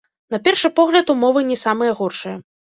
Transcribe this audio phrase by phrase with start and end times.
[0.35, 2.37] На першы погляд, умовы не самыя горшыя.